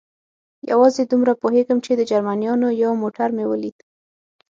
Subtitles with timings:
[0.71, 3.77] یوازې دومره پوهېږم، چې د جرمنیانو یو موټر مې ولید.